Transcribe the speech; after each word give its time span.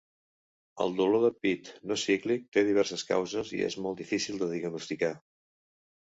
El 0.85 0.95
dolor 1.01 1.21
de 1.25 1.29
pit 1.45 1.69
no 1.91 1.97
cíclic 2.05 2.47
té 2.57 2.65
diverses 2.71 3.05
causes 3.11 3.53
i 3.59 3.63
és 3.67 3.79
molt 3.85 4.01
difícil 4.01 4.43
de 4.43 4.51
diagnosticar. 4.57 5.13